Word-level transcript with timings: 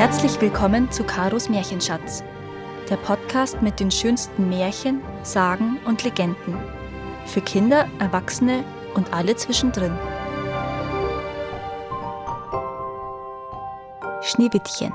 Herzlich 0.00 0.40
willkommen 0.40 0.90
zu 0.90 1.04
Karos 1.04 1.50
Märchenschatz, 1.50 2.24
der 2.88 2.96
Podcast 2.96 3.60
mit 3.60 3.80
den 3.80 3.90
schönsten 3.90 4.48
Märchen, 4.48 5.02
Sagen 5.24 5.78
und 5.84 6.04
Legenden. 6.04 6.56
Für 7.26 7.42
Kinder, 7.42 7.86
Erwachsene 7.98 8.64
und 8.94 9.12
alle 9.12 9.36
zwischendrin. 9.36 9.92
Schneewittchen. 14.22 14.90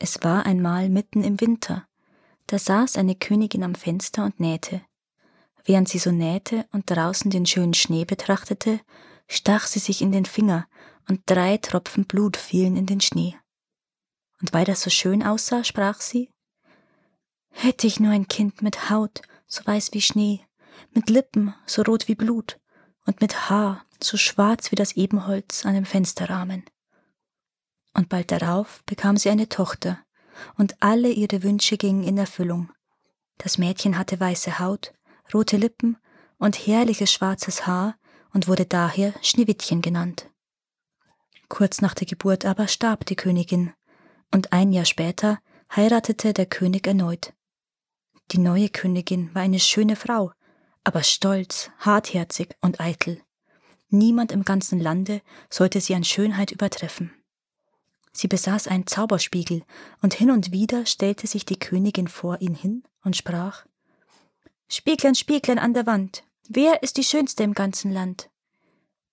Es 0.00 0.24
war 0.24 0.44
einmal 0.46 0.88
mitten 0.88 1.22
im 1.22 1.40
Winter. 1.40 1.86
Da 2.48 2.58
saß 2.58 2.96
eine 2.96 3.14
Königin 3.14 3.62
am 3.62 3.76
Fenster 3.76 4.24
und 4.24 4.40
nähte. 4.40 4.80
Während 5.64 5.88
sie 5.88 5.98
so 5.98 6.10
nähte 6.10 6.66
und 6.72 6.90
draußen 6.90 7.30
den 7.30 7.46
schönen 7.46 7.74
Schnee 7.74 8.04
betrachtete, 8.04 8.80
stach 9.28 9.68
sie 9.68 9.78
sich 9.78 10.02
in 10.02 10.10
den 10.10 10.24
Finger 10.24 10.66
und 11.10 11.22
drei 11.26 11.56
Tropfen 11.56 12.04
Blut 12.04 12.36
fielen 12.36 12.76
in 12.76 12.86
den 12.86 13.00
Schnee. 13.00 13.36
Und 14.40 14.52
weil 14.52 14.64
das 14.64 14.80
so 14.80 14.90
schön 14.90 15.24
aussah, 15.24 15.64
sprach 15.64 16.00
sie 16.00 16.30
Hätte 17.50 17.88
ich 17.88 17.98
nur 17.98 18.12
ein 18.12 18.28
Kind 18.28 18.62
mit 18.62 18.90
Haut, 18.90 19.22
so 19.48 19.66
weiß 19.66 19.90
wie 19.92 20.02
Schnee, 20.02 20.46
mit 20.92 21.10
Lippen, 21.10 21.52
so 21.66 21.82
rot 21.82 22.06
wie 22.06 22.14
Blut, 22.14 22.60
und 23.06 23.20
mit 23.20 23.50
Haar, 23.50 23.84
so 24.00 24.16
schwarz 24.16 24.70
wie 24.70 24.76
das 24.76 24.96
Ebenholz 24.96 25.66
an 25.66 25.74
dem 25.74 25.84
Fensterrahmen. 25.84 26.64
Und 27.92 28.08
bald 28.08 28.30
darauf 28.30 28.84
bekam 28.86 29.16
sie 29.16 29.30
eine 29.30 29.48
Tochter, 29.48 29.98
und 30.58 30.80
alle 30.80 31.10
ihre 31.10 31.42
Wünsche 31.42 31.76
gingen 31.76 32.04
in 32.04 32.18
Erfüllung. 32.18 32.70
Das 33.38 33.58
Mädchen 33.58 33.98
hatte 33.98 34.20
weiße 34.20 34.60
Haut, 34.60 34.94
rote 35.34 35.56
Lippen 35.56 35.96
und 36.38 36.68
herrliches 36.68 37.12
schwarzes 37.12 37.66
Haar 37.66 37.96
und 38.32 38.46
wurde 38.46 38.64
daher 38.64 39.12
Schneewittchen 39.22 39.82
genannt. 39.82 40.29
Kurz 41.50 41.82
nach 41.82 41.94
der 41.94 42.06
Geburt 42.06 42.46
aber 42.46 42.68
starb 42.68 43.04
die 43.04 43.16
Königin, 43.16 43.74
und 44.32 44.52
ein 44.52 44.72
Jahr 44.72 44.84
später 44.84 45.40
heiratete 45.74 46.32
der 46.32 46.46
König 46.46 46.86
erneut. 46.86 47.34
Die 48.30 48.38
neue 48.38 48.68
Königin 48.68 49.34
war 49.34 49.42
eine 49.42 49.58
schöne 49.58 49.96
Frau, 49.96 50.32
aber 50.84 51.02
stolz, 51.02 51.70
hartherzig 51.80 52.56
und 52.60 52.80
eitel. 52.80 53.20
Niemand 53.88 54.30
im 54.30 54.44
ganzen 54.44 54.78
Lande 54.78 55.22
sollte 55.50 55.80
sie 55.80 55.96
an 55.96 56.04
Schönheit 56.04 56.52
übertreffen. 56.52 57.12
Sie 58.12 58.28
besaß 58.28 58.68
einen 58.68 58.86
Zauberspiegel, 58.86 59.64
und 60.02 60.14
hin 60.14 60.30
und 60.30 60.52
wieder 60.52 60.86
stellte 60.86 61.26
sich 61.26 61.44
die 61.44 61.58
Königin 61.58 62.06
vor 62.06 62.40
ihn 62.40 62.54
hin 62.54 62.84
und 63.02 63.16
sprach 63.16 63.66
Spieglein, 64.68 65.16
Spieglein 65.16 65.58
an 65.58 65.74
der 65.74 65.86
Wand, 65.86 66.22
wer 66.48 66.84
ist 66.84 66.96
die 66.96 67.04
Schönste 67.04 67.42
im 67.42 67.54
ganzen 67.54 67.90
Land? 67.90 68.30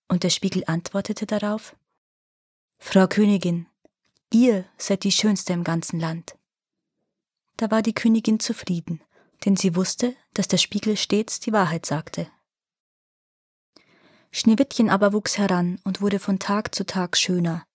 Und 0.06 0.22
der 0.22 0.30
Spiegel 0.30 0.62
antwortete 0.68 1.26
darauf 1.26 1.74
Frau 2.78 3.06
Königin, 3.06 3.66
ihr 4.32 4.64
seid 4.78 5.04
die 5.04 5.12
Schönste 5.12 5.52
im 5.52 5.62
ganzen 5.62 6.00
Land. 6.00 6.36
Da 7.56 7.70
war 7.70 7.82
die 7.82 7.92
Königin 7.92 8.40
zufrieden, 8.40 9.02
denn 9.44 9.56
sie 9.56 9.76
wusste, 9.76 10.16
dass 10.32 10.48
der 10.48 10.56
Spiegel 10.56 10.96
stets 10.96 11.38
die 11.40 11.52
Wahrheit 11.52 11.84
sagte. 11.84 12.28
Schneewittchen 14.30 14.88
aber 14.88 15.12
wuchs 15.12 15.36
heran 15.36 15.80
und 15.84 16.00
wurde 16.00 16.18
von 16.18 16.38
Tag 16.38 16.74
zu 16.74 16.86
Tag 16.86 17.16
schöner. 17.16 17.66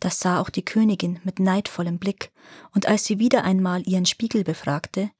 Das 0.00 0.18
sah 0.18 0.40
auch 0.40 0.50
die 0.50 0.64
Königin 0.64 1.20
mit 1.22 1.38
neidvollem 1.38 1.98
Blick, 1.98 2.32
und 2.74 2.86
als 2.86 3.04
sie 3.04 3.18
wieder 3.18 3.44
einmal 3.44 3.86
ihren 3.86 4.06
Spiegel 4.06 4.42
befragte, 4.42 5.10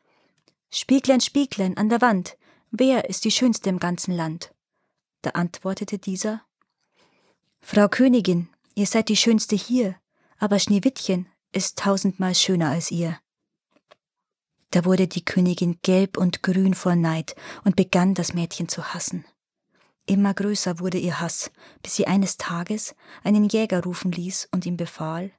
Spieglein, 0.70 1.20
Spieglein 1.20 1.76
an 1.76 1.88
der 1.88 2.00
Wand, 2.00 2.38
wer 2.70 3.08
ist 3.08 3.24
die 3.24 3.30
Schönste 3.30 3.68
im 3.68 3.78
ganzen 3.78 4.16
Land? 4.16 4.54
Da 5.22 5.30
antwortete 5.30 5.98
dieser 5.98 6.42
Frau 7.60 7.88
Königin, 7.88 8.48
Ihr 8.74 8.86
seid 8.86 9.08
die 9.08 9.16
Schönste 9.16 9.56
hier, 9.56 9.96
aber 10.38 10.58
Schneewittchen 10.58 11.28
ist 11.52 11.78
tausendmal 11.78 12.34
schöner 12.34 12.70
als 12.70 12.90
ihr. 12.90 13.18
Da 14.70 14.84
wurde 14.84 15.08
die 15.08 15.24
Königin 15.24 15.78
gelb 15.82 16.16
und 16.16 16.42
grün 16.42 16.74
vor 16.74 16.94
Neid 16.94 17.34
und 17.64 17.76
begann 17.76 18.14
das 18.14 18.34
Mädchen 18.34 18.68
zu 18.68 18.94
hassen. 18.94 19.24
Immer 20.06 20.32
größer 20.34 20.78
wurde 20.78 20.98
ihr 20.98 21.20
Hass, 21.20 21.50
bis 21.82 21.96
sie 21.96 22.06
eines 22.06 22.36
Tages 22.36 22.94
einen 23.22 23.44
Jäger 23.48 23.82
rufen 23.82 24.12
ließ 24.12 24.48
und 24.52 24.66
ihm 24.66 24.76
befahl 24.76 25.32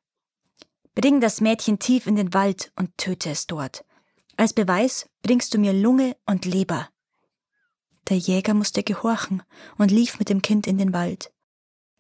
Bring 0.94 1.22
das 1.22 1.40
Mädchen 1.40 1.80
tief 1.80 2.06
in 2.06 2.16
den 2.16 2.34
Wald 2.34 2.72
und 2.76 2.98
töte 2.98 3.30
es 3.30 3.48
dort. 3.48 3.86
Als 4.36 4.54
Beweis 4.54 5.08
bringst 5.22 5.54
du 5.54 5.58
mir 5.58 5.72
Lunge 5.72 6.18
und 6.26 6.46
Leber. 6.46 6.90
Der 8.10 8.18
Jäger 8.18 8.54
musste 8.54 8.84
gehorchen 8.84 9.42
und 9.78 9.90
lief 9.90 10.20
mit 10.20 10.28
dem 10.30 10.42
Kind 10.42 10.68
in 10.68 10.78
den 10.78 10.92
Wald. 10.92 11.32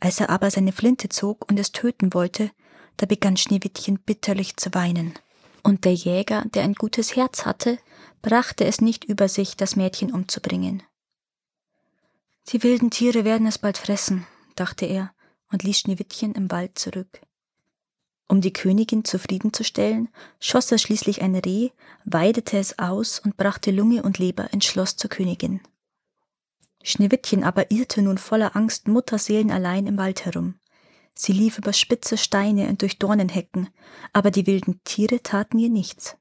Als 0.02 0.20
er 0.20 0.30
aber 0.32 0.50
seine 0.52 0.72
Flinte 0.72 1.08
zog 1.08 1.50
und 1.50 1.60
es 1.60 1.72
töten 1.72 2.14
wollte, 2.14 2.52
da 2.98 3.06
begann 3.06 3.38
Schneewittchen 3.38 4.00
bitterlich 4.00 4.58
zu 4.58 4.74
weinen. 4.74 5.14
Und 5.64 5.86
der 5.86 5.94
Jäger, 5.94 6.44
der 6.54 6.64
ein 6.64 6.74
gutes 6.74 7.16
Herz 7.16 7.46
hatte, 7.46 7.78
brachte 8.24 8.66
es 8.66 8.82
nicht 8.82 9.06
über 9.06 9.30
sich, 9.30 9.56
das 9.56 9.76
Mädchen 9.76 10.12
umzubringen. 10.12 10.82
Die 12.50 12.64
wilden 12.64 12.90
Tiere 12.90 13.26
werden 13.26 13.46
es 13.46 13.60
bald 13.60 13.78
fressen, 13.78 14.26
dachte 14.56 14.86
er 14.88 15.14
und 15.52 15.64
ließ 15.64 15.80
Schneewittchen 15.80 16.34
im 16.34 16.50
Wald 16.50 16.80
zurück. 16.80 17.22
Um 18.28 18.42
die 18.42 18.54
Königin 18.54 19.06
zufriedenzustellen, 19.06 20.10
schoss 20.40 20.72
er 20.72 20.80
schließlich 20.80 21.22
ein 21.22 21.36
Reh, 21.36 21.70
weidete 22.06 22.58
es 22.58 22.80
aus 22.80 23.20
und 23.20 23.38
brachte 23.38 23.70
Lunge 23.70 24.02
und 24.02 24.18
Leber 24.18 24.52
ins 24.52 24.66
Schloss 24.66 24.96
zur 24.96 25.12
Königin. 25.12 25.62
Schneewittchen 26.84 27.44
aber 27.44 27.72
irrte 27.72 28.02
nun 28.02 28.18
voller 28.18 28.56
Angst 28.56 28.88
mutterseelenallein 28.88 29.88
im 29.88 29.97
Wald 29.97 30.25
herum. 30.25 30.56
Sie 31.14 31.34
lief 31.34 31.58
über 31.58 31.74
spitze 31.74 32.18
Steine 32.18 32.68
und 32.68 32.81
durch 32.81 32.97
Dornenhecken, 32.97 33.69
aber 34.14 34.31
die 34.31 34.47
wilden 34.47 34.81
Tiere 34.84 35.22
taten 35.22 35.59
ihr 35.59 35.70
nichts. 35.70 36.18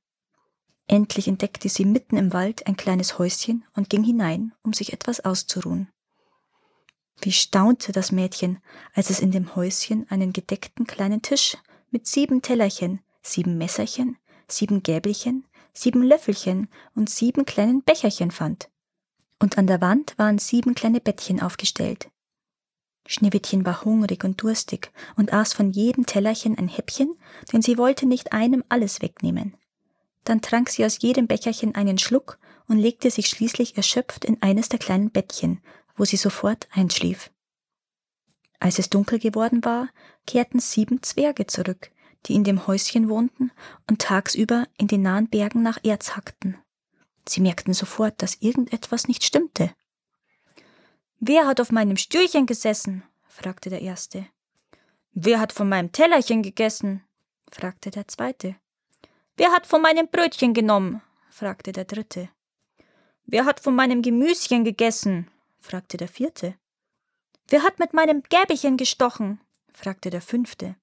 Endlich 0.86 1.28
entdeckte 1.28 1.68
sie 1.68 1.84
mitten 1.84 2.16
im 2.16 2.32
Wald 2.32 2.66
ein 2.66 2.76
kleines 2.76 3.18
Häuschen 3.18 3.64
und 3.74 3.88
ging 3.88 4.02
hinein, 4.02 4.52
um 4.62 4.72
sich 4.72 4.92
etwas 4.92 5.20
auszuruhen. 5.20 5.88
Wie 7.22 7.32
staunte 7.32 7.92
das 7.92 8.12
Mädchen, 8.12 8.58
als 8.94 9.10
es 9.10 9.20
in 9.20 9.30
dem 9.30 9.54
Häuschen 9.54 10.10
einen 10.10 10.32
gedeckten 10.32 10.86
kleinen 10.86 11.22
Tisch 11.22 11.56
mit 11.90 12.06
sieben 12.06 12.42
Tellerchen, 12.42 13.00
sieben 13.22 13.56
Messerchen, 13.56 14.16
sieben 14.48 14.82
Gäbelchen, 14.82 15.46
sieben 15.72 16.02
Löffelchen 16.02 16.68
und 16.94 17.08
sieben 17.08 17.44
kleinen 17.44 17.84
Becherchen 17.84 18.30
fand 18.30 18.68
und 19.40 19.58
an 19.58 19.66
der 19.66 19.80
Wand 19.80 20.14
waren 20.18 20.38
sieben 20.38 20.74
kleine 20.74 21.00
Bettchen 21.00 21.40
aufgestellt. 21.40 22.08
Schneewittchen 23.06 23.64
war 23.64 23.84
hungrig 23.84 24.22
und 24.22 24.40
durstig 24.40 24.92
und 25.16 25.32
aß 25.32 25.52
von 25.52 25.72
jedem 25.72 26.06
Tellerchen 26.06 26.56
ein 26.56 26.68
Häppchen, 26.68 27.16
denn 27.52 27.62
sie 27.62 27.76
wollte 27.76 28.06
nicht 28.06 28.32
einem 28.32 28.62
alles 28.68 29.02
wegnehmen. 29.02 29.56
Dann 30.24 30.42
trank 30.42 30.68
sie 30.68 30.84
aus 30.84 31.00
jedem 31.00 31.26
Becherchen 31.26 31.74
einen 31.74 31.98
Schluck 31.98 32.38
und 32.68 32.78
legte 32.78 33.10
sich 33.10 33.26
schließlich 33.28 33.76
erschöpft 33.76 34.24
in 34.24 34.40
eines 34.42 34.68
der 34.68 34.78
kleinen 34.78 35.10
Bettchen, 35.10 35.60
wo 35.96 36.04
sie 36.04 36.18
sofort 36.18 36.68
einschlief. 36.72 37.32
Als 38.60 38.78
es 38.78 38.90
dunkel 38.90 39.18
geworden 39.18 39.64
war, 39.64 39.88
kehrten 40.26 40.60
sieben 40.60 41.02
Zwerge 41.02 41.46
zurück, 41.46 41.90
die 42.26 42.34
in 42.34 42.44
dem 42.44 42.66
Häuschen 42.66 43.08
wohnten 43.08 43.50
und 43.88 44.02
tagsüber 44.02 44.66
in 44.76 44.86
den 44.86 45.02
nahen 45.02 45.28
Bergen 45.28 45.62
nach 45.62 45.78
Erz 45.82 46.14
hackten. 46.14 46.58
Sie 47.28 47.40
merkten 47.40 47.74
sofort, 47.74 48.22
dass 48.22 48.36
irgendetwas 48.40 49.08
nicht 49.08 49.24
stimmte. 49.24 49.74
Wer 51.18 51.46
hat 51.46 51.60
auf 51.60 51.70
meinem 51.70 51.96
Stühlchen 51.96 52.46
gesessen? 52.46 53.02
fragte 53.28 53.70
der 53.70 53.82
erste. 53.82 54.26
Wer 55.12 55.40
hat 55.40 55.52
von 55.52 55.68
meinem 55.68 55.92
Tellerchen 55.92 56.42
gegessen? 56.42 57.04
fragte 57.50 57.90
der 57.90 58.08
zweite. 58.08 58.56
Wer 59.36 59.52
hat 59.52 59.66
von 59.66 59.82
meinem 59.82 60.08
Brötchen 60.08 60.54
genommen? 60.54 61.02
fragte 61.30 61.72
der 61.72 61.84
dritte. 61.84 62.28
Wer 63.26 63.44
hat 63.44 63.60
von 63.60 63.74
meinem 63.74 64.02
Gemüschen 64.02 64.64
gegessen? 64.64 65.30
fragte 65.58 65.96
der 65.96 66.08
vierte. 66.08 66.54
Wer 67.48 67.62
hat 67.62 67.78
mit 67.78 67.92
meinem 67.92 68.22
Gäbelchen 68.22 68.76
gestochen? 68.76 69.40
fragte 69.72 70.10
der 70.10 70.22
fünfte. 70.22 70.76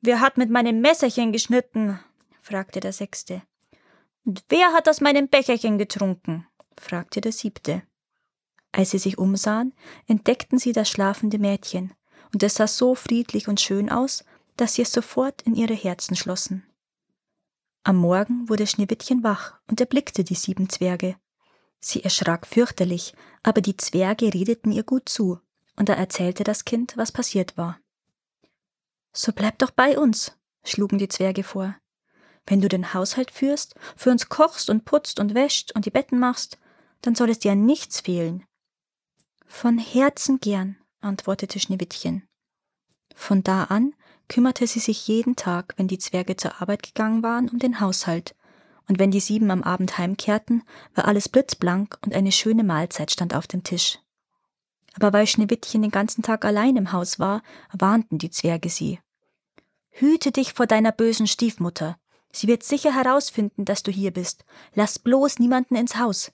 Wer 0.00 0.20
hat 0.20 0.36
mit 0.36 0.50
meinem 0.50 0.80
Messerchen 0.80 1.32
geschnitten? 1.32 1.98
fragte 2.40 2.80
der 2.80 2.92
sechste. 2.92 3.42
Und 4.28 4.44
wer 4.50 4.74
hat 4.74 4.90
aus 4.90 5.00
meinem 5.00 5.30
Becherchen 5.30 5.78
getrunken? 5.78 6.46
fragte 6.78 7.22
der 7.22 7.32
siebte. 7.32 7.82
Als 8.72 8.90
sie 8.90 8.98
sich 8.98 9.16
umsahen, 9.16 9.72
entdeckten 10.06 10.58
sie 10.58 10.74
das 10.74 10.90
schlafende 10.90 11.38
Mädchen, 11.38 11.94
und 12.34 12.42
es 12.42 12.56
sah 12.56 12.66
so 12.66 12.94
friedlich 12.94 13.48
und 13.48 13.58
schön 13.58 13.88
aus, 13.88 14.26
dass 14.58 14.74
sie 14.74 14.82
es 14.82 14.92
sofort 14.92 15.40
in 15.40 15.54
ihre 15.54 15.72
Herzen 15.72 16.14
schlossen. 16.14 16.66
Am 17.84 17.96
Morgen 17.96 18.50
wurde 18.50 18.66
Schneewittchen 18.66 19.24
wach 19.24 19.58
und 19.66 19.80
erblickte 19.80 20.24
die 20.24 20.34
sieben 20.34 20.68
Zwerge. 20.68 21.16
Sie 21.80 22.04
erschrak 22.04 22.46
fürchterlich, 22.46 23.14
aber 23.42 23.62
die 23.62 23.78
Zwerge 23.78 24.34
redeten 24.34 24.72
ihr 24.72 24.82
gut 24.82 25.08
zu, 25.08 25.40
und 25.76 25.88
da 25.88 25.94
erzählte 25.94 26.44
das 26.44 26.66
Kind, 26.66 26.98
was 26.98 27.12
passiert 27.12 27.56
war. 27.56 27.80
So 29.14 29.32
bleib 29.32 29.58
doch 29.58 29.70
bei 29.70 29.98
uns, 29.98 30.36
schlugen 30.64 30.98
die 30.98 31.08
Zwerge 31.08 31.44
vor. 31.44 31.76
Wenn 32.48 32.62
du 32.62 32.68
den 32.68 32.94
Haushalt 32.94 33.30
führst, 33.30 33.74
für 33.94 34.10
uns 34.10 34.30
kochst 34.30 34.70
und 34.70 34.86
putzt 34.86 35.20
und 35.20 35.34
wäscht 35.34 35.72
und 35.72 35.84
die 35.84 35.90
Betten 35.90 36.18
machst, 36.18 36.58
dann 37.02 37.14
soll 37.14 37.28
es 37.28 37.38
dir 37.38 37.52
an 37.52 37.66
nichts 37.66 38.00
fehlen. 38.00 38.44
Von 39.46 39.78
Herzen 39.78 40.40
gern, 40.40 40.76
antwortete 41.00 41.60
Schneewittchen. 41.60 42.26
Von 43.14 43.42
da 43.42 43.64
an 43.64 43.94
kümmerte 44.28 44.66
sie 44.66 44.80
sich 44.80 45.06
jeden 45.08 45.36
Tag, 45.36 45.74
wenn 45.76 45.88
die 45.88 45.98
Zwerge 45.98 46.36
zur 46.36 46.60
Arbeit 46.62 46.82
gegangen 46.82 47.22
waren, 47.22 47.48
um 47.50 47.58
den 47.58 47.80
Haushalt, 47.80 48.34
und 48.86 48.98
wenn 48.98 49.10
die 49.10 49.20
sieben 49.20 49.50
am 49.50 49.62
Abend 49.62 49.98
heimkehrten, 49.98 50.62
war 50.94 51.04
alles 51.06 51.28
blitzblank 51.28 51.98
und 52.02 52.14
eine 52.14 52.32
schöne 52.32 52.64
Mahlzeit 52.64 53.10
stand 53.10 53.34
auf 53.34 53.46
dem 53.46 53.62
Tisch. 53.62 53.98
Aber 54.94 55.12
weil 55.12 55.26
Schneewittchen 55.26 55.82
den 55.82 55.90
ganzen 55.90 56.22
Tag 56.22 56.46
allein 56.46 56.76
im 56.76 56.92
Haus 56.92 57.18
war, 57.18 57.42
warnten 57.72 58.16
die 58.16 58.30
Zwerge 58.30 58.70
sie. 58.70 58.98
Hüte 59.90 60.32
dich 60.32 60.54
vor 60.54 60.66
deiner 60.66 60.92
bösen 60.92 61.26
Stiefmutter. 61.26 61.98
Sie 62.38 62.46
wird 62.46 62.62
sicher 62.62 62.94
herausfinden, 62.94 63.64
dass 63.64 63.82
du 63.82 63.90
hier 63.90 64.12
bist. 64.12 64.44
Lass 64.72 65.00
bloß 65.00 65.40
niemanden 65.40 65.74
ins 65.74 65.96
Haus. 65.96 66.30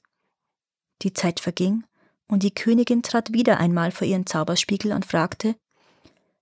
Die 1.01 1.15
Zeit 1.15 1.41
verging, 1.41 1.85
und 2.29 2.43
die 2.43 2.53
Königin 2.53 3.03
trat 3.03 3.33
wieder 3.33 3.59
einmal 3.59 3.91
vor 3.91 4.07
ihren 4.07 4.27
Zauberspiegel 4.27 4.93
und 4.93 5.07
fragte 5.07 5.57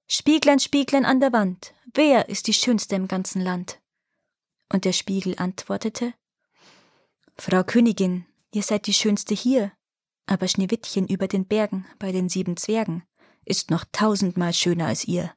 Spieglein, 0.08 0.58
Spieglein 0.58 1.04
an 1.04 1.20
der 1.20 1.32
Wand, 1.32 1.74
wer 1.94 2.28
ist 2.28 2.48
die 2.48 2.54
schönste 2.54 2.96
im 2.96 3.06
ganzen 3.06 3.40
Land? 3.40 3.80
Und 4.68 4.84
der 4.84 4.92
Spiegel 4.92 5.36
antwortete 5.38 6.12
Frau 7.36 7.62
Königin, 7.62 8.26
ihr 8.52 8.64
seid 8.64 8.88
die 8.88 8.92
schönste 8.92 9.32
hier, 9.32 9.70
aber 10.26 10.48
Schneewittchen 10.48 11.06
über 11.06 11.28
den 11.28 11.46
Bergen 11.46 11.86
bei 12.00 12.10
den 12.10 12.28
sieben 12.28 12.56
Zwergen 12.56 13.04
ist 13.44 13.70
noch 13.70 13.84
tausendmal 13.92 14.54
schöner 14.54 14.86
als 14.86 15.06
ihr. 15.06 15.32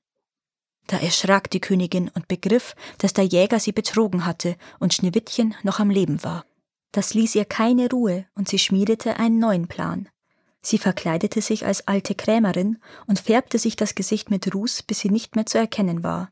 Da 0.88 0.98
erschrak 0.98 1.50
die 1.50 1.62
Königin 1.62 2.10
und 2.14 2.28
begriff, 2.28 2.76
dass 3.00 3.14
der 3.14 3.26
Jäger 3.26 3.60
sie 3.60 3.72
betrogen 3.72 4.26
hatte 4.26 4.56
und 4.80 4.94
Schneewittchen 4.94 5.56
noch 5.64 5.80
am 5.80 5.90
Leben 5.90 6.24
war. 6.24 6.46
Das 6.92 7.14
ließ 7.14 7.36
ihr 7.36 7.46
keine 7.46 7.90
Ruhe 7.90 8.26
und 8.36 8.48
sie 8.48 8.60
schmiedete 8.60 9.18
einen 9.18 9.40
neuen 9.40 9.68
Plan. 9.68 10.08
Sie 10.62 10.78
verkleidete 10.78 11.42
sich 11.42 11.66
als 11.66 11.88
alte 11.88 12.16
Krämerin 12.16 12.80
und 13.06 13.20
färbte 13.20 13.60
sich 13.60 13.76
das 13.76 13.96
Gesicht 13.96 14.32
mit 14.32 14.54
Ruß, 14.54 14.84
bis 14.84 15.00
sie 15.00 15.10
nicht 15.10 15.36
mehr 15.36 15.46
zu 15.46 15.58
erkennen 15.58 16.04
war. 16.04 16.32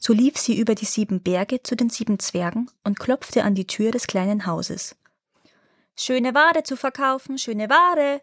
So 0.00 0.12
lief 0.12 0.36
sie 0.38 0.58
über 0.58 0.74
die 0.74 0.84
sieben 0.84 1.22
Berge 1.22 1.62
zu 1.62 1.76
den 1.76 1.90
sieben 1.90 2.18
Zwergen 2.18 2.70
und 2.84 2.98
klopfte 2.98 3.44
an 3.44 3.54
die 3.54 3.66
Tür 3.66 3.90
des 3.90 4.06
kleinen 4.06 4.46
Hauses. 4.46 4.96
Schöne 5.96 6.34
Ware 6.34 6.62
zu 6.62 6.76
verkaufen, 6.76 7.38
schöne 7.38 7.68
Ware. 7.68 8.22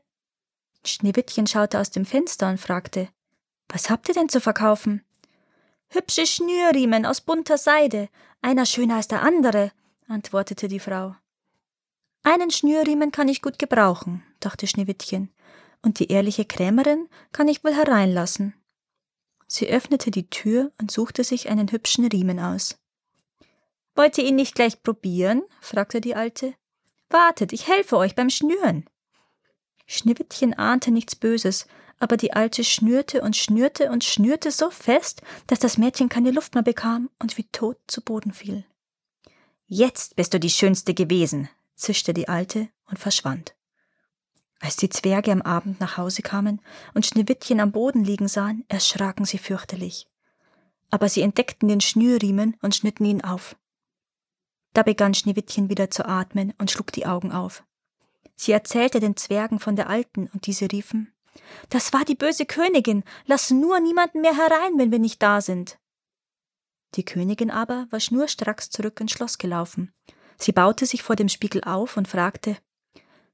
Schneewittchen 0.86 1.48
schaute 1.48 1.80
aus 1.80 1.90
dem 1.90 2.06
Fenster 2.06 2.50
und 2.50 2.60
fragte 2.60 3.10
Was 3.70 3.90
habt 3.90 4.10
ihr 4.10 4.16
denn 4.16 4.30
zu 4.30 4.42
verkaufen? 4.42 5.04
Hübsche 5.96 6.26
Schnürriemen 6.26 7.06
aus 7.06 7.22
bunter 7.22 7.60
Seide, 7.60 8.10
einer 8.42 8.66
schöner 8.66 8.96
als 8.96 9.08
der 9.08 9.22
andere, 9.22 9.72
antwortete 10.08 10.68
die 10.68 10.80
Frau. 10.80 11.16
Einen 12.24 12.50
Schnürriemen 12.50 13.12
kann 13.12 13.28
ich 13.28 13.44
gut 13.44 13.60
gebrauchen, 13.60 14.24
dachte 14.40 14.66
Schneewittchen, 14.66 15.32
und 15.84 16.00
die 16.00 16.08
ehrliche 16.08 16.46
Krämerin 16.46 17.10
kann 17.32 17.48
ich 17.48 17.64
wohl 17.64 17.76
hereinlassen. 17.76 18.56
Sie 19.46 19.70
öffnete 19.70 20.10
die 20.10 20.32
Tür 20.32 20.72
und 20.82 20.90
suchte 20.90 21.24
sich 21.24 21.48
einen 21.50 21.72
hübschen 21.72 22.08
Riemen 22.08 22.40
aus. 22.40 22.80
Wollt 23.94 24.18
ihr 24.18 24.26
ihn 24.26 24.36
nicht 24.36 24.56
gleich 24.56 24.82
probieren? 24.82 25.44
fragte 25.62 26.02
die 26.02 26.16
Alte. 26.16 26.56
Wartet, 27.12 27.54
ich 27.54 27.68
helfe 27.68 27.98
euch 27.98 28.16
beim 28.16 28.32
Schnüren. 28.32 28.90
Schneewittchen 29.86 30.56
ahnte 30.56 30.90
nichts 30.90 31.16
Böses, 31.16 31.68
aber 32.04 32.18
die 32.18 32.34
Alte 32.34 32.66
schnürte 32.66 33.22
und 33.22 33.38
schnürte 33.38 33.90
und 33.90 34.04
schnürte 34.04 34.52
so 34.52 34.70
fest, 34.70 35.22
dass 35.48 35.60
das 35.60 35.78
Mädchen 35.78 36.10
keine 36.10 36.32
Luft 36.32 36.54
mehr 36.54 36.62
bekam 36.62 37.10
und 37.18 37.38
wie 37.38 37.46
tot 37.46 37.78
zu 37.88 38.02
Boden 38.02 38.34
fiel. 38.34 38.66
Jetzt 39.68 40.18
bist 40.18 40.34
du 40.34 40.40
die 40.40 40.50
Schönste 40.50 40.94
gewesen, 40.94 41.48
zischte 41.76 42.14
die 42.14 42.28
Alte 42.28 42.68
und 42.90 43.00
verschwand. 43.00 43.56
Als 44.60 44.76
die 44.76 44.90
Zwerge 44.90 45.32
am 45.32 45.42
Abend 45.42 45.80
nach 45.80 45.96
Hause 45.96 46.24
kamen 46.24 46.60
und 46.94 47.06
Schneewittchen 47.06 47.62
am 47.62 47.72
Boden 47.72 48.04
liegen 48.04 48.28
sahen, 48.28 48.66
erschraken 48.68 49.24
sie 49.24 49.38
fürchterlich. 49.38 50.10
Aber 50.90 51.08
sie 51.08 51.22
entdeckten 51.22 51.70
den 51.70 51.80
Schnürriemen 51.80 52.58
und 52.62 52.76
schnitten 52.76 53.06
ihn 53.06 53.24
auf. 53.24 53.56
Da 54.74 54.84
begann 54.84 55.14
Schneewittchen 55.14 55.70
wieder 55.70 55.90
zu 55.90 56.06
atmen 56.06 56.54
und 56.58 56.70
schlug 56.70 56.92
die 56.92 57.06
Augen 57.06 57.32
auf. 57.32 57.64
Sie 58.36 58.52
erzählte 58.52 59.00
den 59.00 59.16
Zwergen 59.16 59.60
von 59.60 59.78
der 59.78 59.88
Alten, 59.88 60.30
und 60.34 60.48
diese 60.48 60.70
riefen 60.70 61.13
Das 61.70 61.94
war 61.94 62.06
die 62.06 62.16
böse 62.16 62.46
Königin. 62.46 63.04
Lass 63.26 63.52
nur 63.52 63.80
niemanden 63.80 64.22
mehr 64.22 64.36
herein, 64.36 64.78
wenn 64.78 64.92
wir 64.92 65.00
nicht 65.00 65.22
da 65.22 65.42
sind. 65.42 65.78
Die 66.96 67.06
Königin 67.06 67.50
aber 67.50 67.88
war 67.90 68.00
schnurstracks 68.00 68.70
zurück 68.70 69.00
ins 69.00 69.12
Schloss 69.12 69.38
gelaufen. 69.38 69.92
Sie 70.38 70.52
baute 70.52 70.86
sich 70.86 71.04
vor 71.04 71.16
dem 71.16 71.30
Spiegel 71.30 71.64
auf 71.64 71.98
und 71.98 72.08
fragte 72.08 72.58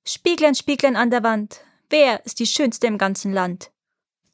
Spieglein, 0.06 0.56
Spieglein 0.56 0.96
an 0.96 1.12
der 1.12 1.24
Wand, 1.24 1.62
wer 1.90 2.26
ist 2.26 2.40
die 2.40 2.46
schönste 2.46 2.88
im 2.88 2.98
ganzen 2.98 3.34
Land? 3.34 3.72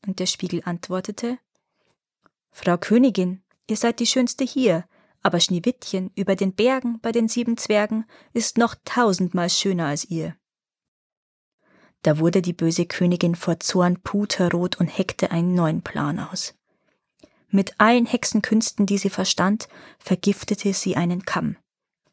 Und 0.06 0.20
der 0.20 0.26
Spiegel 0.26 0.62
antwortete 0.66 1.40
Frau 2.52 2.78
Königin, 2.78 3.44
ihr 3.68 3.78
seid 3.78 4.00
die 4.00 4.06
schönste 4.06 4.44
hier, 4.44 4.88
aber 5.22 5.40
Schneewittchen 5.40 6.12
über 6.16 6.36
den 6.36 6.54
Bergen 6.54 7.00
bei 7.02 7.12
den 7.12 7.28
sieben 7.28 7.58
Zwergen 7.58 8.06
ist 8.34 8.58
noch 8.58 8.76
tausendmal 8.86 9.50
schöner 9.50 9.88
als 9.88 10.06
ihr. 10.06 10.36
Da 12.06 12.20
wurde 12.20 12.44
die 12.44 12.54
böse 12.54 12.86
Königin 12.86 13.34
vor 13.34 13.60
Zorn 13.60 14.00
puterrot 14.00 14.80
und 14.80 14.86
heckte 14.86 15.32
einen 15.32 15.56
neuen 15.56 15.82
Plan 15.82 16.20
aus. 16.20 16.54
Mit 17.50 17.74
allen 17.80 18.06
Hexenkünsten, 18.06 18.86
die 18.86 19.00
sie 19.00 19.10
verstand, 19.10 19.68
vergiftete 19.98 20.72
sie 20.74 20.96
einen 20.96 21.26
Kamm. 21.26 21.58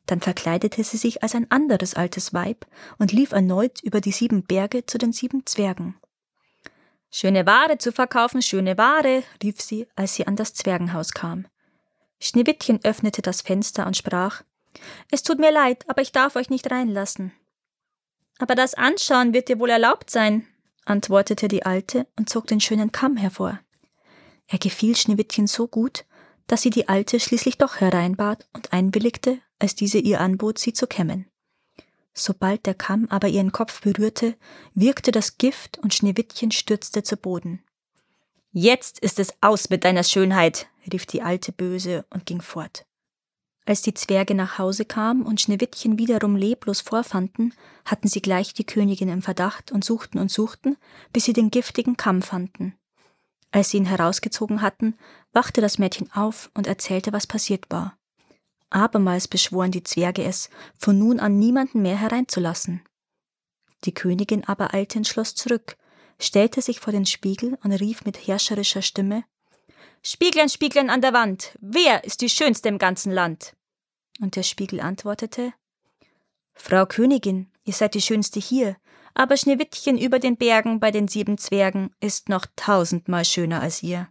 Dann 0.07 0.23
verkleidete 0.23 0.83
sie 0.83 0.97
sich 0.97 1.23
als 1.23 1.35
ein 1.35 1.51
anderes 1.51 1.93
altes 1.93 2.33
Weib 2.33 2.65
und 2.99 3.13
lief 3.13 3.33
erneut 3.33 3.83
über 3.83 4.01
die 4.01 4.13
sieben 4.13 4.45
Berge 4.45 4.87
zu 4.87 4.97
den 4.97 5.13
sieben 5.13 5.45
Zwergen. 5.45 5.95
Schöne 7.11 7.45
Ware 7.45 7.77
zu 7.77 7.93
verkaufen, 7.93 8.41
schöne 8.41 8.79
Ware, 8.79 9.25
rief 9.43 9.61
sie, 9.61 9.87
als 9.95 10.15
sie 10.15 10.27
an 10.27 10.37
das 10.37 10.55
Zwergenhaus 10.55 11.13
kam. 11.13 11.47
Schneewittchen 12.19 12.83
öffnete 12.83 13.21
das 13.21 13.43
Fenster 13.43 13.87
und 13.87 13.99
sprach 13.99 14.41
Es 15.11 15.23
tut 15.23 15.39
mir 15.39 15.53
leid, 15.53 15.85
aber 15.91 16.01
ich 16.01 16.13
darf 16.13 16.37
euch 16.37 16.49
nicht 16.49 16.71
reinlassen. 16.71 17.33
Aber 18.43 18.57
das 18.57 18.75
Anschauen 18.75 19.33
wird 19.33 19.49
dir 19.49 19.61
wohl 19.61 19.71
erlaubt 19.71 20.11
sein, 20.11 20.45
antwortete 20.85 21.47
die 21.47 21.65
Alte 21.65 22.09
und 22.19 22.29
zog 22.29 22.49
den 22.49 22.59
schönen 22.59 22.91
Kamm 22.91 23.17
hervor. 23.17 23.61
Er 24.49 24.59
gefiel 24.59 24.97
Schneewittchen 24.97 25.47
so 25.47 25.69
gut, 25.69 26.05
dass 26.49 26.63
sie 26.63 26.71
die 26.71 26.89
Alte 26.89 27.21
schließlich 27.21 27.57
doch 27.57 27.77
hereinbat 27.77 28.49
und 28.53 28.73
einwilligte, 28.73 29.39
als 29.61 29.77
diese 29.77 29.99
ihr 29.99 30.21
anbot, 30.21 30.59
sie 30.59 30.73
zu 30.73 30.89
kämmen. 30.89 31.29
Sobald 32.15 32.67
der 32.67 32.75
Kamm 32.75 33.07
aber 33.11 33.29
ihren 33.29 33.53
Kopf 33.53 33.81
berührte, 33.81 34.35
wirkte 34.75 35.13
das 35.13 35.39
Gift 35.39 35.79
und 35.79 35.95
Schneewittchen 35.95 36.51
stürzte 36.51 37.05
zu 37.05 37.17
Boden. 37.17 37.63
Jetzt 38.51 38.99
ist 38.99 39.21
es 39.21 39.35
aus 39.41 39.71
mit 39.71 39.85
deiner 39.85 40.03
Schönheit, 40.03 40.67
rief 40.93 41.07
die 41.07 41.23
Alte 41.23 41.53
böse 41.53 42.07
und 42.11 42.27
ging 42.27 42.41
fort. 42.41 42.87
Als 43.65 43.83
die 43.83 43.95
Zwerge 43.95 44.35
nach 44.35 44.59
Hause 44.59 44.85
kamen 44.85 45.23
und 45.23 45.41
Schneewittchen 45.41 45.99
wiederum 45.99 46.35
leblos 46.35 46.81
vorfanden, 46.81 47.55
hatten 47.85 48.09
sie 48.09 48.21
gleich 48.21 48.55
die 48.55 48.65
Königin 48.65 49.09
im 49.09 49.23
Verdacht 49.23 49.71
und 49.71 49.85
suchten 49.85 50.19
und 50.19 50.31
suchten, 50.31 50.77
bis 51.13 51.25
sie 51.25 51.33
den 51.33 51.51
giftigen 51.51 51.97
Kamm 51.97 52.23
fanden. 52.23 52.75
Als 53.53 53.71
sie 53.71 53.77
ihn 53.77 53.85
herausgezogen 53.85 54.63
hatten, 54.63 54.97
wachte 55.33 55.61
das 55.61 55.79
Mädchen 55.79 56.11
auf 56.13 56.51
und 56.55 56.67
erzählte, 56.67 57.13
was 57.13 57.27
passiert 57.27 57.67
war. 57.71 57.97
Abermals 58.71 59.29
beschworen 59.29 59.71
die 59.71 59.85
Zwerge 59.85 60.25
es, 60.25 60.49
von 60.77 60.99
nun 60.99 61.21
an 61.21 61.39
niemanden 61.39 61.83
mehr 61.83 61.97
hereinzulassen. 61.97 62.83
Die 63.85 63.95
Königin 63.95 64.45
aber 64.45 64.75
eilte 64.75 64.99
ins 64.99 65.09
Schloss 65.09 65.35
zurück, 65.35 65.77
stellte 66.19 66.63
sich 66.63 66.81
vor 66.81 66.93
den 66.93 67.07
Spiegel 67.07 67.59
und 67.63 67.73
rief 67.73 68.05
mit 68.05 68.27
herrscherischer 68.27 68.83
Stimme 68.83 69.25
Spieglein, 70.05 70.49
Spieglein 70.49 70.91
an 70.91 71.01
der 71.01 71.13
Wand, 71.13 71.57
wer 71.61 72.03
ist 72.03 72.23
die 72.23 72.29
schönste 72.29 72.69
im 72.69 72.79
ganzen 72.79 73.13
Land? 73.13 73.55
Und 74.21 74.35
der 74.35 74.43
Spiegel 74.43 74.81
antwortete 74.81 75.53
Frau 76.55 76.87
Königin, 76.87 77.53
ihr 77.65 77.73
seid 77.73 77.95
die 77.95 78.03
schönste 78.03 78.41
hier, 78.41 78.77
aber 79.15 79.37
Schneewittchen 79.37 79.97
über 79.97 80.19
den 80.19 80.37
Bergen 80.37 80.81
bei 80.81 80.91
den 80.91 81.07
sieben 81.07 81.39
Zwergen 81.39 81.95
ist 82.01 82.29
noch 82.29 82.47
tausendmal 82.57 83.25
schöner 83.25 83.61
als 83.61 83.85
ihr. 83.85 84.09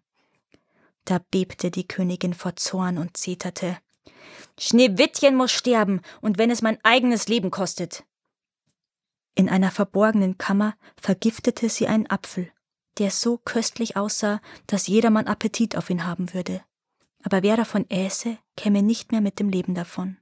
Da 1.04 1.20
bebte 1.30 1.72
die 1.72 1.88
Königin 1.88 2.34
vor 2.34 2.56
Zorn 2.56 2.98
und 2.98 3.18
zeterte. 3.18 3.78
Schneewittchen 4.58 5.36
muss 5.36 5.52
sterben, 5.52 6.02
und 6.22 6.38
wenn 6.38 6.52
es 6.52 6.62
mein 6.62 6.80
eigenes 6.84 7.28
Leben 7.28 7.52
kostet. 7.52 8.06
In 9.36 9.50
einer 9.50 9.72
verborgenen 9.72 10.38
Kammer 10.38 10.76
vergiftete 10.96 11.68
sie 11.68 11.88
einen 11.88 12.10
Apfel 12.10 12.50
der 12.98 13.12
so 13.12 13.38
köstlich 13.38 13.98
aussah, 13.98 14.42
dass 14.68 14.88
jedermann 14.88 15.28
Appetit 15.28 15.76
auf 15.76 15.90
ihn 15.90 16.06
haben 16.06 16.34
würde. 16.34 16.62
Aber 17.24 17.44
wer 17.44 17.58
davon 17.58 17.90
äße, 17.90 18.38
käme 18.58 18.82
nicht 18.82 19.12
mehr 19.12 19.22
mit 19.22 19.40
dem 19.40 19.50
Leben 19.50 19.76
davon. 19.76 20.18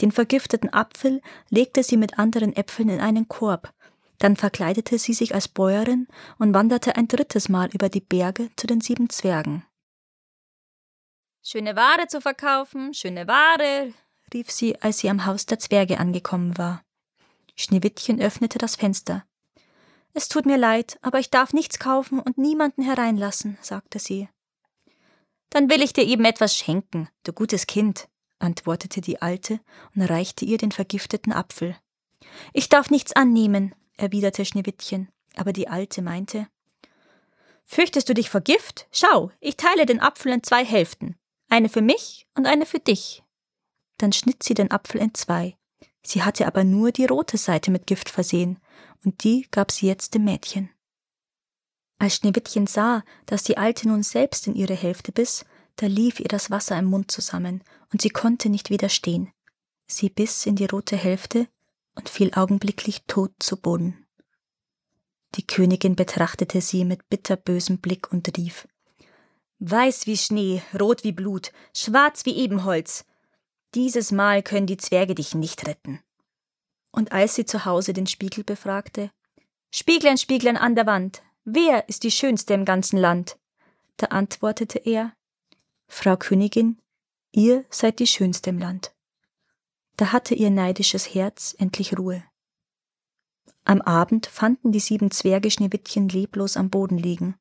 Den 0.00 0.12
vergifteten 0.12 0.72
Apfel 0.72 1.20
legte 1.50 1.82
sie 1.82 1.96
mit 1.96 2.18
anderen 2.18 2.56
Äpfeln 2.56 2.88
in 2.88 3.00
einen 3.00 3.28
Korb, 3.28 3.72
dann 4.18 4.36
verkleidete 4.36 4.98
sie 4.98 5.14
sich 5.14 5.34
als 5.34 5.48
Bäuerin 5.48 6.06
und 6.38 6.54
wanderte 6.54 6.96
ein 6.96 7.08
drittes 7.08 7.48
Mal 7.48 7.70
über 7.72 7.88
die 7.88 8.02
Berge 8.02 8.50
zu 8.56 8.66
den 8.66 8.80
sieben 8.80 9.08
Zwergen. 9.08 9.64
Schöne 11.42 11.74
Ware 11.74 12.06
zu 12.06 12.20
verkaufen, 12.20 12.92
schöne 12.92 13.26
Ware, 13.26 13.94
rief 14.34 14.50
sie, 14.50 14.80
als 14.80 14.98
sie 14.98 15.08
am 15.08 15.24
Haus 15.24 15.46
der 15.46 15.58
Zwerge 15.58 15.98
angekommen 15.98 16.58
war. 16.58 16.82
Schneewittchen 17.56 18.20
öffnete 18.20 18.58
das 18.58 18.76
Fenster. 18.76 19.24
Es 20.12 20.28
tut 20.28 20.46
mir 20.46 20.56
leid, 20.56 20.98
aber 21.02 21.18
ich 21.18 21.30
darf 21.30 21.52
nichts 21.52 21.78
kaufen 21.78 22.18
und 22.20 22.38
niemanden 22.38 22.82
hereinlassen, 22.82 23.58
sagte 23.60 23.98
sie. 23.98 24.28
Dann 25.50 25.68
will 25.68 25.82
ich 25.82 25.92
dir 25.92 26.04
eben 26.04 26.24
etwas 26.24 26.56
schenken, 26.56 27.08
du 27.24 27.32
gutes 27.32 27.66
Kind, 27.66 28.08
antwortete 28.38 29.00
die 29.00 29.20
Alte 29.22 29.60
und 29.94 30.02
reichte 30.02 30.44
ihr 30.44 30.58
den 30.58 30.72
vergifteten 30.72 31.32
Apfel. 31.32 31.76
Ich 32.52 32.68
darf 32.68 32.90
nichts 32.90 33.14
annehmen, 33.14 33.74
erwiderte 33.96 34.44
Schneewittchen, 34.44 35.08
aber 35.36 35.52
die 35.52 35.68
Alte 35.68 36.02
meinte 36.02 36.48
Fürchtest 37.64 38.08
du 38.08 38.14
dich 38.14 38.30
vor 38.30 38.40
Gift? 38.40 38.88
Schau, 38.90 39.30
ich 39.38 39.56
teile 39.56 39.86
den 39.86 40.00
Apfel 40.00 40.32
in 40.32 40.42
zwei 40.42 40.64
Hälften, 40.64 41.16
eine 41.48 41.68
für 41.68 41.82
mich 41.82 42.26
und 42.34 42.46
eine 42.46 42.66
für 42.66 42.80
dich. 42.80 43.22
Dann 43.98 44.12
schnitt 44.12 44.42
sie 44.42 44.54
den 44.54 44.72
Apfel 44.72 45.00
in 45.00 45.14
zwei. 45.14 45.56
Sie 46.02 46.22
hatte 46.22 46.46
aber 46.46 46.64
nur 46.64 46.90
die 46.90 47.06
rote 47.06 47.36
Seite 47.36 47.70
mit 47.70 47.86
Gift 47.86 48.08
versehen, 48.08 48.58
und 49.04 49.24
die 49.24 49.46
gab 49.50 49.70
sie 49.70 49.86
jetzt 49.86 50.14
dem 50.14 50.24
Mädchen. 50.24 50.70
Als 51.98 52.16
Schneewittchen 52.16 52.66
sah, 52.66 53.04
dass 53.26 53.42
die 53.42 53.58
Alte 53.58 53.88
nun 53.88 54.02
selbst 54.02 54.46
in 54.46 54.54
ihre 54.54 54.74
Hälfte 54.74 55.12
biss, 55.12 55.44
da 55.76 55.86
lief 55.86 56.18
ihr 56.20 56.28
das 56.28 56.50
Wasser 56.50 56.78
im 56.78 56.86
Mund 56.86 57.10
zusammen, 57.10 57.62
und 57.92 58.02
sie 58.02 58.10
konnte 58.10 58.48
nicht 58.48 58.70
widerstehen. 58.70 59.32
Sie 59.86 60.08
biss 60.08 60.46
in 60.46 60.56
die 60.56 60.66
rote 60.66 60.96
Hälfte 60.96 61.48
und 61.94 62.08
fiel 62.08 62.32
augenblicklich 62.34 63.02
tot 63.06 63.32
zu 63.38 63.56
Boden. 63.56 64.06
Die 65.34 65.46
Königin 65.46 65.96
betrachtete 65.96 66.60
sie 66.60 66.84
mit 66.84 67.08
bitterbösem 67.08 67.78
Blick 67.78 68.12
und 68.12 68.36
rief 68.36 68.66
Weiß 69.58 70.06
wie 70.06 70.16
Schnee, 70.16 70.62
rot 70.78 71.04
wie 71.04 71.12
Blut, 71.12 71.52
schwarz 71.76 72.24
wie 72.24 72.34
Ebenholz. 72.34 73.04
Dieses 73.74 74.10
Mal 74.10 74.42
können 74.42 74.66
die 74.66 74.78
Zwerge 74.78 75.14
dich 75.14 75.34
nicht 75.34 75.66
retten. 75.66 76.00
Und 76.92 77.12
als 77.12 77.34
sie 77.34 77.44
zu 77.44 77.64
Hause 77.64 77.92
den 77.92 78.06
Spiegel 78.06 78.44
befragte 78.44 79.10
Spieglein, 79.72 80.18
Spieglein 80.18 80.56
an 80.56 80.74
der 80.74 80.86
Wand, 80.86 81.22
wer 81.44 81.88
ist 81.88 82.02
die 82.02 82.10
schönste 82.10 82.54
im 82.54 82.64
ganzen 82.64 82.98
Land? 82.98 83.38
Da 83.96 84.06
antwortete 84.06 84.78
er 84.78 85.12
Frau 85.86 86.16
Königin, 86.16 86.80
ihr 87.32 87.64
seid 87.70 87.98
die 88.00 88.06
schönste 88.06 88.50
im 88.50 88.58
Land. 88.58 88.92
Da 89.96 90.12
hatte 90.12 90.34
ihr 90.34 90.50
neidisches 90.50 91.14
Herz 91.14 91.54
endlich 91.58 91.98
Ruhe. 91.98 92.24
Am 93.64 93.82
Abend 93.82 94.26
fanden 94.26 94.72
die 94.72 94.80
sieben 94.80 95.10
Zwerge 95.10 95.50
Schneewittchen 95.50 96.08
leblos 96.08 96.56
am 96.56 96.70
Boden 96.70 96.98
liegen. 96.98 97.36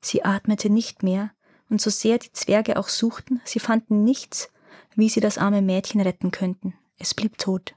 Sie 0.00 0.24
atmete 0.24 0.70
nicht 0.70 1.02
mehr, 1.02 1.32
und 1.68 1.80
so 1.80 1.90
sehr 1.90 2.18
die 2.18 2.32
Zwerge 2.32 2.78
auch 2.78 2.88
suchten, 2.88 3.40
sie 3.44 3.60
fanden 3.60 4.04
nichts, 4.04 4.50
wie 4.94 5.08
sie 5.08 5.20
das 5.20 5.38
arme 5.38 5.62
Mädchen 5.62 6.00
retten 6.00 6.30
könnten. 6.30 6.74
Es 6.98 7.14
blieb 7.14 7.38
tot. 7.38 7.74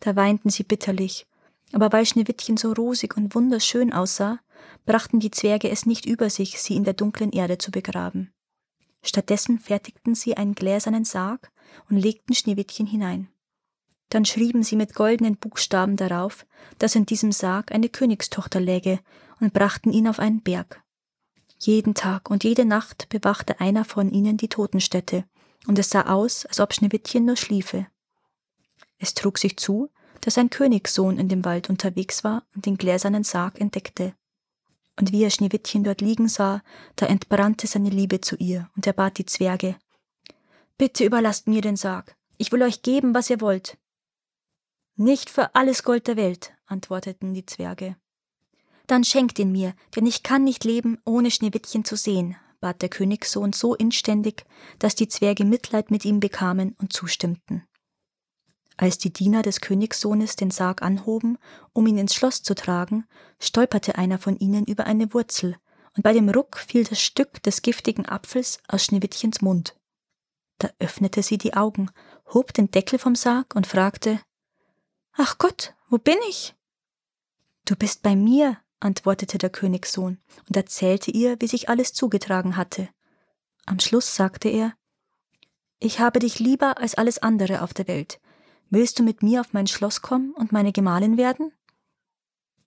Da 0.00 0.16
weinten 0.16 0.50
sie 0.50 0.62
bitterlich, 0.62 1.26
aber 1.72 1.92
weil 1.92 2.06
Schneewittchen 2.06 2.56
so 2.56 2.72
rosig 2.72 3.16
und 3.16 3.34
wunderschön 3.34 3.92
aussah, 3.92 4.40
brachten 4.86 5.20
die 5.20 5.30
Zwerge 5.30 5.70
es 5.70 5.86
nicht 5.86 6.06
über 6.06 6.30
sich, 6.30 6.60
sie 6.60 6.76
in 6.76 6.84
der 6.84 6.94
dunklen 6.94 7.32
Erde 7.32 7.58
zu 7.58 7.70
begraben. 7.70 8.32
Stattdessen 9.02 9.58
fertigten 9.58 10.14
sie 10.14 10.36
einen 10.36 10.54
gläsernen 10.54 11.04
Sarg 11.04 11.50
und 11.88 11.96
legten 11.96 12.34
Schneewittchen 12.34 12.86
hinein. 12.86 13.28
Dann 14.10 14.24
schrieben 14.24 14.62
sie 14.62 14.76
mit 14.76 14.94
goldenen 14.94 15.36
Buchstaben 15.36 15.96
darauf, 15.96 16.46
dass 16.78 16.94
in 16.94 17.06
diesem 17.06 17.32
Sarg 17.32 17.72
eine 17.72 17.88
Königstochter 17.88 18.60
läge, 18.60 19.00
und 19.40 19.52
brachten 19.52 19.92
ihn 19.92 20.08
auf 20.08 20.18
einen 20.18 20.42
Berg. 20.42 20.82
Jeden 21.58 21.94
Tag 21.94 22.28
und 22.28 22.42
jede 22.42 22.64
Nacht 22.64 23.08
bewachte 23.08 23.60
einer 23.60 23.84
von 23.84 24.10
ihnen 24.10 24.36
die 24.36 24.48
Totenstätte, 24.48 25.24
und 25.66 25.78
es 25.78 25.90
sah 25.90 26.06
aus, 26.06 26.44
als 26.46 26.58
ob 26.58 26.72
Schneewittchen 26.72 27.24
nur 27.24 27.36
schliefe. 27.36 27.86
Es 28.98 29.14
trug 29.14 29.38
sich 29.38 29.56
zu, 29.56 29.90
dass 30.20 30.38
ein 30.38 30.50
Königssohn 30.50 31.18
in 31.18 31.28
dem 31.28 31.44
Wald 31.44 31.70
unterwegs 31.70 32.24
war 32.24 32.44
und 32.54 32.66
den 32.66 32.76
gläsernen 32.76 33.24
Sarg 33.24 33.60
entdeckte. 33.60 34.14
Und 34.98 35.12
wie 35.12 35.22
er 35.22 35.30
Schneewittchen 35.30 35.84
dort 35.84 36.00
liegen 36.00 36.28
sah, 36.28 36.62
da 36.96 37.06
entbrannte 37.06 37.66
seine 37.66 37.90
Liebe 37.90 38.20
zu 38.20 38.36
ihr, 38.36 38.68
und 38.74 38.86
er 38.86 38.92
bat 38.92 39.18
die 39.18 39.26
Zwerge 39.26 39.76
Bitte 40.76 41.04
überlasst 41.04 41.48
mir 41.48 41.60
den 41.60 41.76
Sarg, 41.76 42.16
ich 42.36 42.52
will 42.52 42.62
euch 42.62 42.82
geben, 42.82 43.12
was 43.12 43.30
ihr 43.30 43.40
wollt. 43.40 43.78
Nicht 44.94 45.28
für 45.28 45.54
alles 45.56 45.82
Gold 45.82 46.06
der 46.06 46.16
Welt, 46.16 46.52
antworteten 46.66 47.34
die 47.34 47.46
Zwerge. 47.46 47.96
Dann 48.86 49.04
schenkt 49.04 49.40
ihn 49.40 49.50
mir, 49.52 49.74
denn 49.96 50.06
ich 50.06 50.22
kann 50.22 50.44
nicht 50.44 50.64
leben, 50.64 50.98
ohne 51.04 51.32
Schneewittchen 51.32 51.84
zu 51.84 51.96
sehen, 51.96 52.36
bat 52.60 52.80
der 52.80 52.88
Königssohn 52.88 53.52
so 53.52 53.74
inständig, 53.74 54.44
dass 54.78 54.94
die 54.94 55.08
Zwerge 55.08 55.44
Mitleid 55.44 55.90
mit 55.90 56.04
ihm 56.04 56.20
bekamen 56.20 56.76
und 56.78 56.92
zustimmten. 56.92 57.64
Als 58.78 58.96
die 58.96 59.12
Diener 59.12 59.42
des 59.42 59.60
Königssohnes 59.60 60.36
den 60.36 60.52
Sarg 60.52 60.82
anhoben, 60.82 61.36
um 61.72 61.86
ihn 61.88 61.98
ins 61.98 62.14
Schloss 62.14 62.44
zu 62.44 62.54
tragen, 62.54 63.06
stolperte 63.40 63.98
einer 63.98 64.18
von 64.18 64.38
ihnen 64.38 64.64
über 64.64 64.86
eine 64.86 65.12
Wurzel, 65.12 65.56
und 65.96 66.04
bei 66.04 66.12
dem 66.12 66.28
Ruck 66.28 66.58
fiel 66.58 66.84
das 66.84 67.00
Stück 67.00 67.42
des 67.42 67.62
giftigen 67.62 68.06
Apfels 68.06 68.60
aus 68.68 68.84
Schneewittchens 68.84 69.42
Mund. 69.42 69.76
Da 70.58 70.70
öffnete 70.78 71.24
sie 71.24 71.38
die 71.38 71.54
Augen, 71.54 71.90
hob 72.32 72.54
den 72.54 72.70
Deckel 72.70 73.00
vom 73.00 73.16
Sarg 73.16 73.56
und 73.56 73.66
fragte 73.66 74.20
Ach 75.14 75.38
Gott, 75.38 75.74
wo 75.88 75.98
bin 75.98 76.18
ich? 76.28 76.54
Du 77.64 77.74
bist 77.74 78.02
bei 78.02 78.14
mir, 78.14 78.58
antwortete 78.78 79.38
der 79.38 79.50
Königssohn 79.50 80.18
und 80.48 80.56
erzählte 80.56 81.10
ihr, 81.10 81.36
wie 81.40 81.48
sich 81.48 81.68
alles 81.68 81.94
zugetragen 81.94 82.56
hatte. 82.56 82.88
Am 83.66 83.80
Schluss 83.80 84.14
sagte 84.14 84.48
er 84.48 84.74
Ich 85.80 85.98
habe 85.98 86.20
dich 86.20 86.38
lieber 86.38 86.78
als 86.78 86.94
alles 86.94 87.18
andere 87.18 87.62
auf 87.62 87.74
der 87.74 87.88
Welt, 87.88 88.20
Willst 88.70 88.98
du 88.98 89.02
mit 89.02 89.22
mir 89.22 89.40
auf 89.40 89.52
mein 89.52 89.66
Schloss 89.66 90.02
kommen 90.02 90.32
und 90.32 90.52
meine 90.52 90.72
Gemahlin 90.72 91.16
werden? 91.16 91.52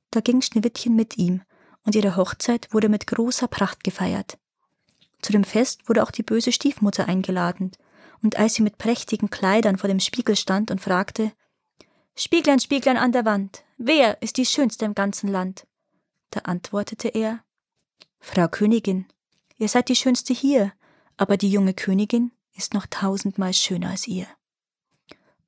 Da 0.10 0.20
ging 0.20 0.41
Schneewittchen 0.41 0.96
mit 0.96 1.17
ihm, 1.17 1.43
und 1.84 1.96
ihre 1.96 2.15
Hochzeit 2.15 2.67
wurde 2.72 2.89
mit 2.89 3.08
großer 3.08 3.48
Pracht 3.48 3.84
gefeiert. 3.84 4.38
Zu 5.22 5.31
dem 5.31 5.43
Fest 5.43 5.88
wurde 5.88 6.03
auch 6.03 6.12
die 6.12 6.24
böse 6.24 6.51
Stiefmutter 6.51 7.08
eingeladen, 7.08 7.72
und 8.24 8.38
als 8.38 8.55
sie 8.55 8.63
mit 8.63 8.77
prächtigen 8.77 9.29
Kleidern 9.29 9.77
vor 9.77 9.88
dem 9.88 10.00
Spiegel 10.00 10.36
stand 10.36 10.72
und 10.72 10.81
fragte 10.81 11.31
Spieglein, 12.15 12.60
Spieglein 12.60 12.98
an 12.98 13.12
der 13.12 13.25
Wand, 13.25 13.63
wer 13.77 14.22
ist 14.22 14.38
die 14.38 14.46
schönste 14.46 14.86
im 14.86 14.96
ganzen 14.96 15.27
Land? 15.27 15.65
Da 16.31 16.41
antwortete 16.41 17.08
er 17.10 17.43
Frau 18.20 18.48
Königin, 18.48 19.05
ihr 19.58 19.70
seid 19.70 19.89
die 19.89 19.96
schönste 19.96 20.34
hier, 20.34 20.74
aber 21.17 21.38
die 21.38 21.50
junge 21.50 21.74
Königin 21.74 22.31
ist 22.55 22.74
noch 22.74 22.86
tausendmal 22.86 23.53
schöner 23.53 23.91
als 23.91 24.08
ihr. 24.08 24.27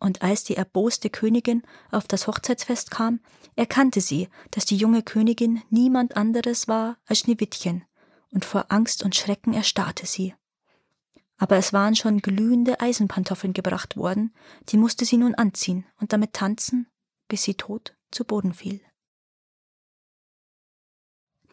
Und 0.04 0.22
als 0.22 0.44
die 0.44 0.58
erboste 0.58 1.10
Königin 1.10 1.64
auf 1.90 2.10
das 2.10 2.28
Hochzeitsfest 2.28 2.92
kam, 2.92 3.22
erkannte 3.56 4.02
sie, 4.02 4.28
dass 4.52 4.66
die 4.66 4.76
junge 4.76 5.02
Königin 5.02 5.62
niemand 5.70 6.18
anderes 6.18 6.68
war 6.68 6.98
als 7.06 7.20
Schneewittchen, 7.20 7.86
und 8.30 8.44
vor 8.44 8.66
Angst 8.68 9.02
und 9.02 9.16
Schrecken 9.16 9.54
erstarrte 9.54 10.06
sie. 10.06 10.36
Aber 11.38 11.56
es 11.56 11.72
waren 11.72 11.96
schon 11.96 12.20
glühende 12.20 12.82
Eisenpantoffeln 12.82 13.54
gebracht 13.54 13.96
worden, 13.96 14.36
die 14.68 14.76
musste 14.76 15.06
sie 15.06 15.16
nun 15.16 15.36
anziehen 15.36 15.86
und 16.02 16.12
damit 16.12 16.34
tanzen, 16.34 16.88
bis 17.30 17.44
sie 17.44 17.54
tot 17.54 17.96
zu 18.12 18.26
Boden 18.26 18.54
fiel. 18.54 18.82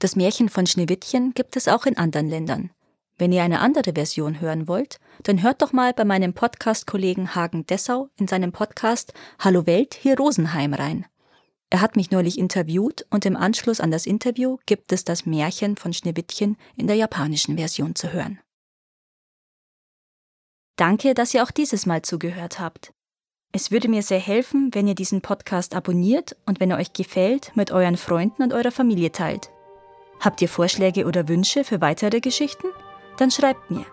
Das 0.01 0.17
Märchen 0.17 0.49
von 0.49 0.67
Schneewittchen 0.67 1.35
gibt 1.35 1.55
es 1.55 1.69
auch 1.69 1.87
in 1.87 1.97
anderen 1.97 2.29
Ländern. 2.29 2.73
Wenn 3.21 3.33
ihr 3.33 3.43
eine 3.43 3.61
andere 3.61 3.93
Version 3.93 4.41
hören 4.41 4.67
wollt, 4.67 4.99
dann 5.25 5.43
hört 5.43 5.61
doch 5.61 5.75
mal 5.75 5.93
bei 5.93 6.07
meinem 6.07 6.33
Podcast-Kollegen 6.33 7.35
Hagen 7.35 7.67
Dessau 7.67 8.09
in 8.17 8.27
seinem 8.27 8.51
Podcast 8.51 9.13
Hallo 9.39 9.67
Welt 9.67 9.93
hier 9.93 10.17
Rosenheim 10.17 10.73
rein. 10.73 11.05
Er 11.69 11.83
hat 11.83 11.97
mich 11.97 12.11
neulich 12.11 12.39
interviewt 12.39 13.05
und 13.11 13.27
im 13.27 13.37
Anschluss 13.37 13.79
an 13.79 13.91
das 13.91 14.07
Interview 14.07 14.57
gibt 14.65 14.91
es 14.91 15.05
das 15.05 15.27
Märchen 15.27 15.77
von 15.77 15.93
Schneewittchen 15.93 16.57
in 16.77 16.87
der 16.87 16.97
japanischen 16.97 17.59
Version 17.59 17.95
zu 17.95 18.11
hören. 18.11 18.41
Danke, 20.77 21.13
dass 21.13 21.35
ihr 21.35 21.43
auch 21.43 21.51
dieses 21.51 21.85
Mal 21.85 22.01
zugehört 22.01 22.59
habt. 22.59 22.95
Es 23.53 23.71
würde 23.71 23.89
mir 23.89 24.03
sehr 24.03 24.19
helfen, 24.19 24.71
wenn 24.73 24.89
ihr 24.89 24.95
diesen 24.95 25.21
Podcast 25.21 25.75
abonniert 25.75 26.39
und 26.47 26.59
wenn 26.59 26.71
er 26.71 26.79
euch 26.79 26.95
gefällt, 26.95 27.55
mit 27.55 27.71
euren 27.71 27.99
Freunden 27.99 28.43
und 28.43 28.55
eurer 28.55 28.73
Familie 28.73 29.13
teilt. 29.13 29.51
Habt 30.21 30.41
ihr 30.41 30.49
Vorschläge 30.49 31.05
oder 31.05 31.29
Wünsche 31.29 31.65
für 31.65 31.83
weitere 31.83 32.21
Geschichten? 32.21 32.69
Dann 33.21 33.31
schreibt 33.31 33.71
mir. 33.71 33.85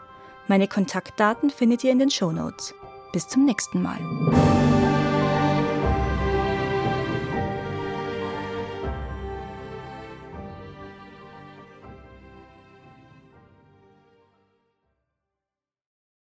Meine 0.47 0.69
Kontaktdaten 0.69 1.49
findet 1.49 1.83
ihr 1.83 1.91
in 1.91 1.99
den 1.99 2.09
Show 2.09 2.31
Notes. 2.31 2.73
Bis 3.11 3.27
zum 3.27 3.43
nächsten 3.43 3.81
Mal. 3.81 3.99